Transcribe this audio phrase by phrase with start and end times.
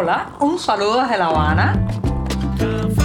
[0.00, 1.88] Hola, un saludo desde La Habana.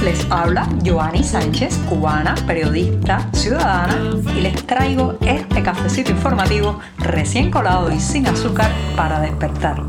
[0.03, 3.97] Les habla Joanny Sánchez, cubana, periodista, ciudadana,
[4.35, 9.81] y les traigo este cafecito informativo recién colado y sin azúcar para despertar.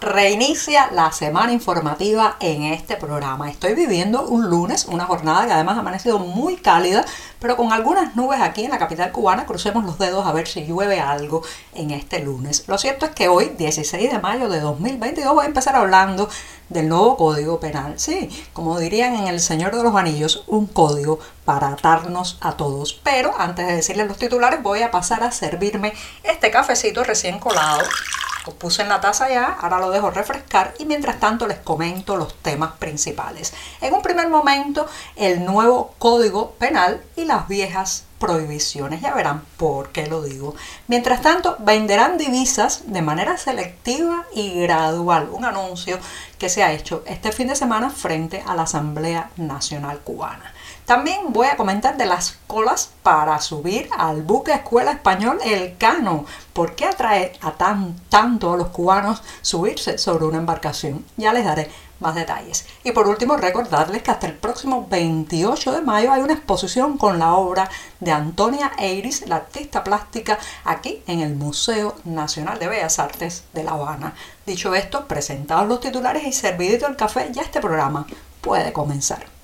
[0.00, 3.50] reinicia la semana informativa en este programa.
[3.50, 7.04] Estoy viviendo un lunes, una jornada que además ha amanecido muy cálida,
[7.40, 9.46] pero con algunas nubes aquí en la capital cubana.
[9.46, 11.42] Crucemos los dedos a ver si llueve algo
[11.74, 12.64] en este lunes.
[12.68, 16.28] Lo cierto es que hoy, 16 de mayo de 2022, voy a empezar hablando
[16.68, 17.98] del nuevo código penal.
[17.98, 23.00] Sí, como dirían en El Señor de los Anillos, un código para atarnos a todos.
[23.02, 27.82] Pero antes de decirles los titulares, voy a pasar a servirme este cafecito recién colado
[28.46, 32.16] lo puse en la taza ya, ahora lo dejo refrescar y mientras tanto les comento
[32.16, 33.52] los temas principales.
[33.80, 39.00] En un primer momento, el nuevo código penal y las viejas prohibiciones.
[39.00, 40.54] Ya verán por qué lo digo.
[40.86, 45.30] Mientras tanto, venderán divisas de manera selectiva y gradual.
[45.32, 45.98] Un anuncio
[46.38, 50.52] que se ha hecho este fin de semana frente a la Asamblea Nacional Cubana.
[50.90, 56.24] También voy a comentar de las colas para subir al buque Escuela Español El Cano.
[56.52, 61.04] ¿Por qué atrae a tan, tanto a los cubanos subirse sobre una embarcación?
[61.16, 62.66] Ya les daré más detalles.
[62.82, 67.20] Y por último, recordarles que hasta el próximo 28 de mayo hay una exposición con
[67.20, 72.98] la obra de Antonia Eiris, la artista plástica, aquí en el Museo Nacional de Bellas
[72.98, 74.16] Artes de La Habana.
[74.44, 78.08] Dicho esto, presentados los titulares y servidito el café, ya este programa
[78.40, 79.39] puede comenzar.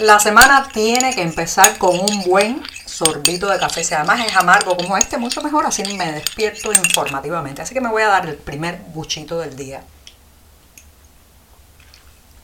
[0.01, 2.61] La semana tiene que empezar con un buen
[2.95, 3.83] sorbito de café.
[3.83, 7.63] Si además es amargo como este, mucho mejor, así me despierto informativamente.
[7.63, 9.83] Así que me voy a dar el primer buchito del día.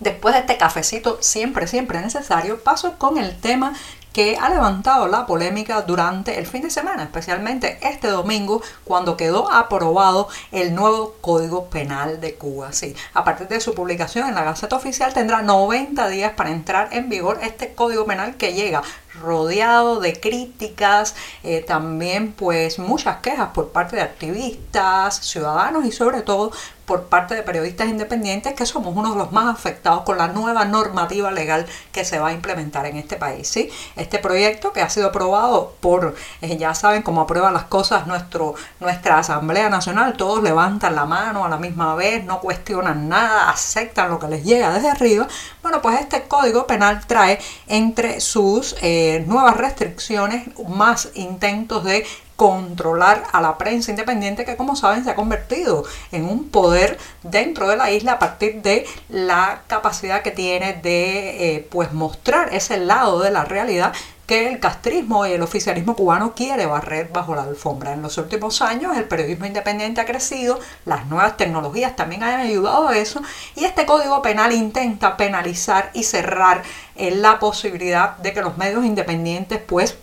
[0.01, 3.75] Después de este cafecito siempre, siempre necesario, paso con el tema
[4.13, 9.53] que ha levantado la polémica durante el fin de semana, especialmente este domingo, cuando quedó
[9.53, 12.73] aprobado el nuevo Código Penal de Cuba.
[12.73, 16.89] Sí, a partir de su publicación en la Gaceta Oficial tendrá 90 días para entrar
[16.93, 18.83] en vigor este Código Penal que llega
[19.21, 26.23] rodeado de críticas, eh, también pues muchas quejas por parte de activistas, ciudadanos y sobre
[26.23, 26.53] todo
[26.91, 30.65] por parte de periodistas independientes que somos uno de los más afectados con la nueva
[30.65, 33.47] normativa legal que se va a implementar en este país.
[33.47, 33.71] ¿sí?
[33.95, 38.57] Este proyecto que ha sido aprobado por, eh, ya saben cómo aprueban las cosas nuestro,
[38.81, 44.11] nuestra Asamblea Nacional, todos levantan la mano a la misma vez, no cuestionan nada, aceptan
[44.11, 45.29] lo que les llega desde arriba.
[45.63, 48.75] Bueno, pues este código penal trae entre sus...
[48.83, 52.05] Eh, nuevas restricciones, más intentos de
[52.41, 57.69] controlar a la prensa independiente que como saben se ha convertido en un poder dentro
[57.69, 62.79] de la isla a partir de la capacidad que tiene de eh, pues mostrar ese
[62.79, 63.93] lado de la realidad
[64.27, 67.93] que el castrismo y el oficialismo cubano quiere barrer bajo la alfombra.
[67.93, 72.89] En los últimos años el periodismo independiente ha crecido, las nuevas tecnologías también han ayudado
[72.89, 73.21] a eso
[73.55, 76.63] y este código penal intenta penalizar y cerrar
[76.97, 79.99] eh, la posibilidad de que los medios independientes pues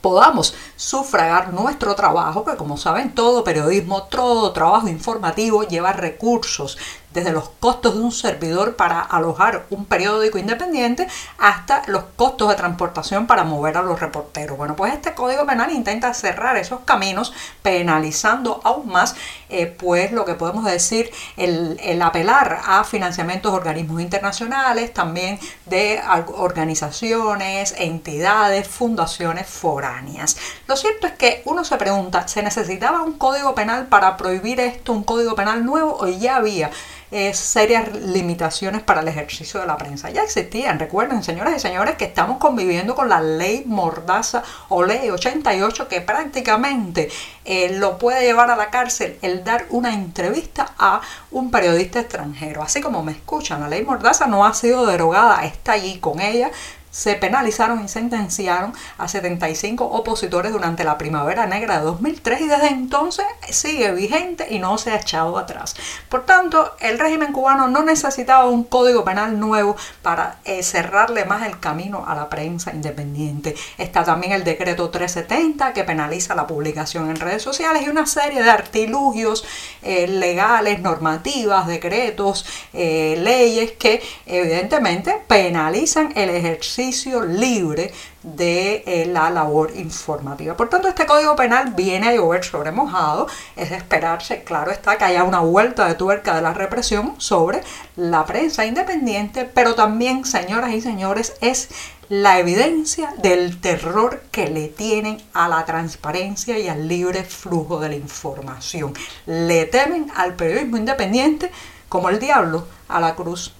[0.00, 6.78] podamos sufragar nuestro trabajo, que como saben todo periodismo, todo trabajo informativo lleva recursos
[7.12, 11.08] desde los costos de un servidor para alojar un periódico independiente
[11.38, 14.56] hasta los costos de transportación para mover a los reporteros.
[14.56, 17.32] Bueno, pues este Código Penal intenta cerrar esos caminos
[17.62, 19.16] penalizando aún más,
[19.48, 25.38] eh, pues lo que podemos decir, el, el apelar a financiamientos de organismos internacionales, también
[25.66, 26.00] de
[26.34, 30.36] organizaciones, entidades, fundaciones foráneas.
[30.66, 34.92] Lo cierto es que uno se pregunta, ¿se necesitaba un código penal para prohibir esto,
[34.92, 36.70] un código penal nuevo o ya había?
[37.10, 40.10] Eh, serias limitaciones para el ejercicio de la prensa.
[40.10, 45.08] Ya existían, recuerden, señoras y señores, que estamos conviviendo con la ley Mordaza o ley
[45.08, 47.08] 88 que prácticamente
[47.46, 51.00] eh, lo puede llevar a la cárcel el dar una entrevista a
[51.30, 52.62] un periodista extranjero.
[52.62, 56.50] Así como me escuchan, la ley Mordaza no ha sido derogada, está allí con ella
[56.98, 62.66] se penalizaron y sentenciaron a 75 opositores durante la primavera negra de 2003 y desde
[62.70, 65.76] entonces sigue vigente y no se ha echado atrás.
[66.08, 71.46] Por tanto, el régimen cubano no necesitaba un código penal nuevo para eh, cerrarle más
[71.46, 73.54] el camino a la prensa independiente.
[73.76, 78.42] Está también el decreto 370 que penaliza la publicación en redes sociales y una serie
[78.42, 79.44] de artilugios
[79.82, 86.87] eh, legales, normativas, decretos, eh, leyes que evidentemente penalizan el ejercicio
[87.24, 87.92] libre
[88.22, 90.56] de eh, la labor informativa.
[90.56, 93.26] Por tanto, este Código Penal viene a llover sobre mojado.
[93.56, 97.62] Es de esperarse, claro está, que haya una vuelta de tuerca de la represión sobre
[97.96, 101.68] la prensa independiente, pero también, señoras y señores, es
[102.08, 107.90] la evidencia del terror que le tienen a la transparencia y al libre flujo de
[107.90, 108.94] la información.
[109.26, 111.50] Le temen al periodismo independiente
[111.88, 113.54] como el diablo a la cruz.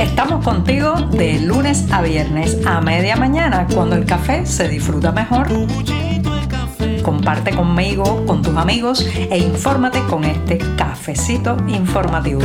[0.00, 5.48] Estamos contigo de lunes a viernes a media mañana cuando el café se disfruta mejor.
[7.02, 12.40] Comparte conmigo, con tus amigos e infórmate con este cafecito informativo.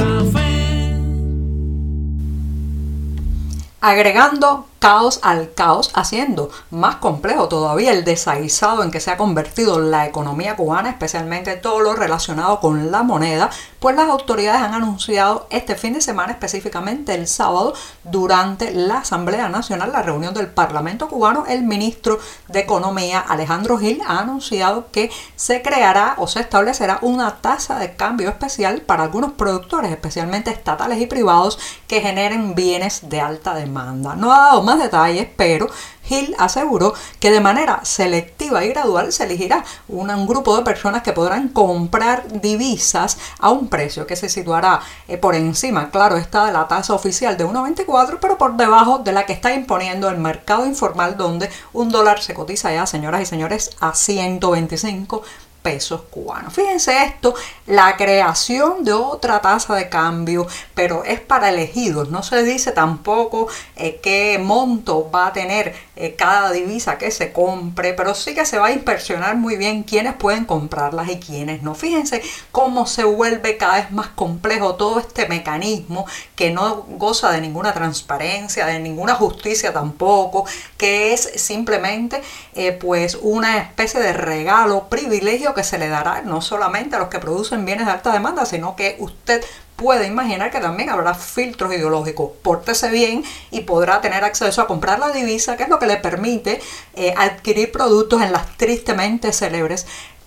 [3.79, 9.79] Agregando caos al caos, haciendo más complejo todavía el desaguisado en que se ha convertido
[9.79, 13.49] la economía cubana, especialmente todo lo relacionado con la moneda,
[13.79, 17.73] pues las autoridades han anunciado este fin de semana, específicamente el sábado,
[18.03, 24.03] durante la Asamblea Nacional, la reunión del Parlamento cubano, el ministro de Economía, Alejandro Gil,
[24.05, 29.31] ha anunciado que se creará o se establecerá una tasa de cambio especial para algunos
[29.31, 34.15] productores, especialmente estatales y privados, que generen bienes de alta demanda.
[34.15, 35.67] No ha dado más detalles, pero
[36.09, 41.13] Hill aseguró que de manera selectiva y gradual se elegirá un, grupo de personas que
[41.13, 46.53] podrán comprar divisas a un precio que se situará eh, por encima, claro está, de
[46.53, 50.65] la tasa oficial de 1,24, pero por debajo de la que está imponiendo el mercado
[50.65, 55.23] informal donde un dólar se cotiza ya, señoras y señores, a 125
[55.65, 56.53] pesos cubanos.
[56.53, 57.33] Fíjense esto,
[57.65, 60.45] la creación de otra tasa de cambio,
[60.75, 62.11] pero es para elegidos.
[62.11, 67.33] No se dice tampoco eh, qué monto va a tener eh, cada divisa que se
[67.33, 71.63] compre, pero sí que se va a inspeccionar muy bien quiénes pueden comprarlas y quiénes
[71.63, 71.73] no.
[71.73, 72.21] Fíjense
[72.51, 77.73] cómo se vuelve cada vez más complejo todo este mecanismo que no goza de ninguna
[77.73, 80.45] transparencia, de ninguna justicia tampoco,
[80.77, 82.21] que es simplemente
[82.53, 87.07] eh, pues una especie de regalo, privilegio que se le dará no solamente a los
[87.07, 89.43] que producen bienes de alta demanda, sino que usted
[89.75, 92.31] puede imaginar que también habrá filtros ideológicos.
[92.41, 95.97] Pórtese bien y podrá tener acceso a comprar la divisa, que es lo que le
[95.97, 96.61] permite
[96.93, 99.85] eh, adquirir productos en las tristemente célebres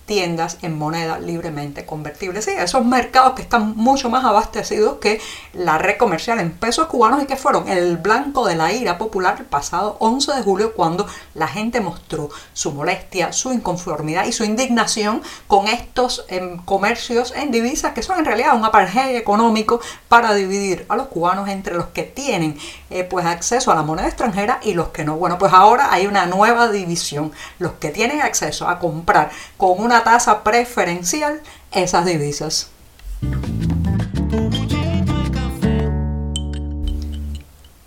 [0.09, 2.41] tiendas en moneda libremente convertible.
[2.41, 5.21] Sí, esos mercados que están mucho más abastecidos que
[5.53, 9.35] la red comercial en pesos cubanos y que fueron el blanco de la ira popular
[9.37, 14.43] el pasado 11 de julio cuando la gente mostró su molestia, su inconformidad y su
[14.43, 20.33] indignación con estos em, comercios en divisas que son en realidad un apartheid económico para
[20.33, 22.57] dividir a los cubanos entre los que tienen
[22.89, 25.17] eh, pues acceso a la moneda extranjera y los que no.
[25.17, 27.31] Bueno, pues ahora hay una nueva división.
[27.59, 31.41] Los que tienen acceso a comprar con una tasa preferencial
[31.71, 32.69] esas divisas.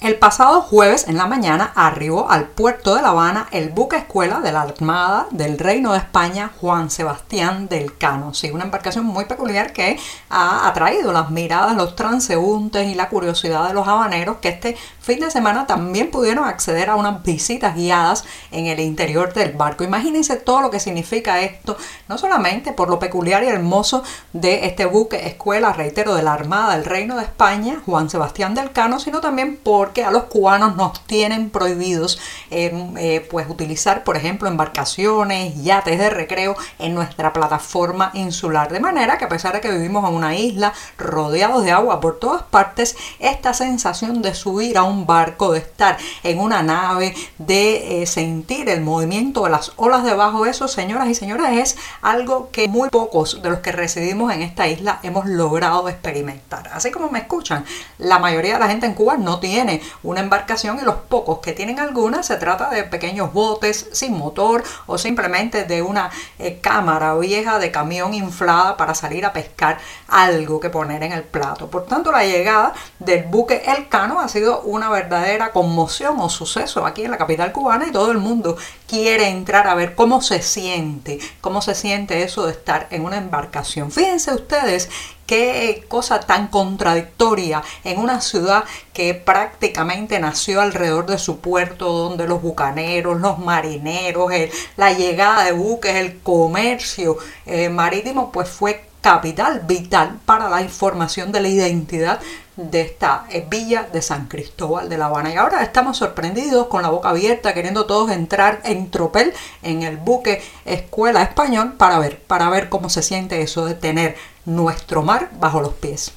[0.03, 4.41] El pasado jueves en la mañana arribó al puerto de La Habana el buque escuela
[4.41, 8.35] de la Armada del Reino de España Juan Sebastián del Cano.
[8.35, 13.69] Sí, una embarcación muy peculiar que ha atraído las miradas, los transeúntes y la curiosidad
[13.69, 18.25] de los habaneros que este fin de semana también pudieron acceder a unas visitas guiadas
[18.51, 19.85] en el interior del barco.
[19.85, 21.77] Imagínense todo lo que significa esto,
[22.09, 26.75] no solamente por lo peculiar y hermoso de este buque escuela, reitero, de la Armada
[26.75, 30.77] del Reino de España Juan Sebastián del Cano, sino también por que a los cubanos
[30.77, 32.19] nos tienen prohibidos
[32.51, 38.73] em, eh, pues utilizar, por ejemplo, embarcaciones, yates de recreo en nuestra plataforma insular.
[38.73, 42.19] De manera que a pesar de que vivimos en una isla rodeados de agua por
[42.19, 48.03] todas partes, esta sensación de subir a un barco, de estar en una nave, de
[48.03, 52.51] eh, sentir el movimiento de las olas debajo de eso, señoras y señores, es algo
[52.51, 56.71] que muy pocos de los que residimos en esta isla hemos logrado experimentar.
[56.73, 57.65] Así como me escuchan,
[57.99, 61.53] la mayoría de la gente en Cuba no tiene una embarcación y los pocos que
[61.53, 67.15] tienen alguna se trata de pequeños botes sin motor o simplemente de una eh, cámara
[67.17, 71.69] vieja de camión inflada para salir a pescar algo que poner en el plato.
[71.69, 76.87] Por tanto, la llegada del buque El Cano ha sido una verdadera conmoción o suceso
[76.87, 78.57] aquí en la capital cubana y todo el mundo
[78.93, 83.17] quiere entrar a ver cómo se siente, cómo se siente eso de estar en una
[83.17, 83.91] embarcación.
[83.91, 84.91] Fíjense ustedes
[85.25, 92.29] qué cosa tan contradictoria en una ciudad que prácticamente nació alrededor de su puerto, donde
[92.29, 94.31] los bucaneros, los marineros,
[94.77, 101.33] la llegada de buques, el comercio eh, marítimo, pues fue capital vital para la información
[101.33, 102.21] de la identidad
[102.57, 105.33] de esta eh, villa de San Cristóbal de La Habana.
[105.33, 109.97] Y ahora estamos sorprendidos con la boca abierta, queriendo todos entrar en tropel en el
[109.97, 115.31] buque Escuela Español para ver, para ver cómo se siente eso de tener nuestro mar
[115.39, 116.13] bajo los pies.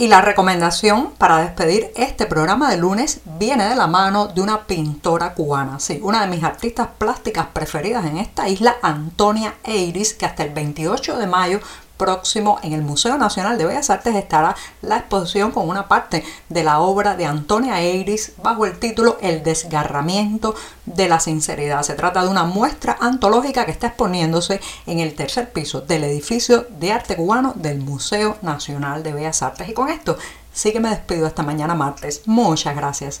[0.00, 4.66] Y la recomendación para despedir este programa de lunes viene de la mano de una
[4.66, 10.24] pintora cubana, sí, una de mis artistas plásticas preferidas en esta isla, Antonia Eiris, que
[10.24, 11.60] hasta el 28 de mayo
[12.00, 16.64] próximo en el Museo Nacional de Bellas Artes estará la exposición con una parte de
[16.64, 20.54] la obra de Antonia Eiris bajo el título El desgarramiento
[20.86, 21.82] de la sinceridad.
[21.82, 26.66] Se trata de una muestra antológica que está exponiéndose en el tercer piso del edificio
[26.70, 29.68] de arte cubano del Museo Nacional de Bellas Artes.
[29.68, 30.16] Y con esto
[30.54, 32.22] sí que me despido esta mañana martes.
[32.24, 33.20] Muchas gracias.